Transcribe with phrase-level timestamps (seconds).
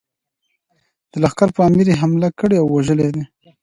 [1.11, 3.23] د لښکر پر امیر یې حمله کړې او وژلی دی.